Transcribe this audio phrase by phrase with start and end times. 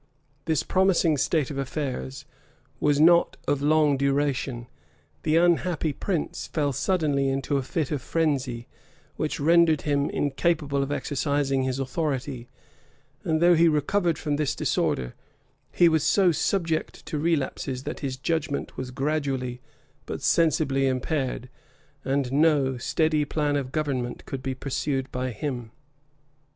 [0.45, 2.25] This promising state of affairs
[2.79, 4.65] was not of long duration:
[5.21, 8.67] the unhappy prince fell suddenly into a fit of frenzy,
[9.15, 12.49] which rendered him incapable of exercising his authority;
[13.23, 15.13] and though he recovered from this disorder,
[15.71, 19.61] he was so subject to relapses, that his judgment was gradually
[20.07, 21.47] but sensibly impaired,
[22.03, 25.69] and no steady plan of government could be pursued by him.